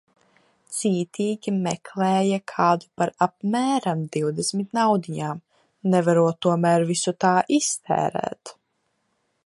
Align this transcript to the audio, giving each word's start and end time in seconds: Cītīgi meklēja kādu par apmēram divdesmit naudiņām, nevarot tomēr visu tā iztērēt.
Cītīgi 0.75 1.51
meklēja 1.65 2.39
kādu 2.53 2.89
par 3.01 3.11
apmēram 3.25 4.01
divdesmit 4.17 4.73
naudiņām, 4.79 5.45
nevarot 5.95 6.41
tomēr 6.47 6.91
visu 6.95 7.15
tā 7.27 7.37
iztērēt. 7.61 8.57